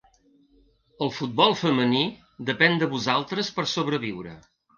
[1.07, 2.01] El futbol femení
[2.49, 4.35] depèn de vosaltres per sobreviure.